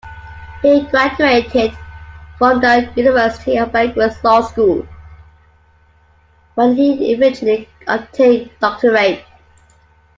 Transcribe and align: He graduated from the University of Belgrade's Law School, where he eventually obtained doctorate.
He 0.63 0.81
graduated 0.87 1.77
from 2.39 2.59
the 2.59 2.91
University 2.95 3.55
of 3.57 3.71
Belgrade's 3.71 4.23
Law 4.23 4.41
School, 4.41 4.87
where 6.55 6.73
he 6.73 7.13
eventually 7.13 7.69
obtained 7.85 8.49
doctorate. 8.59 9.23